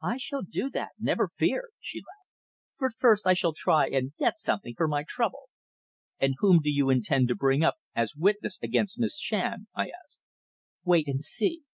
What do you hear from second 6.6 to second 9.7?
do you intend to bring up as witness against Miss Shand?"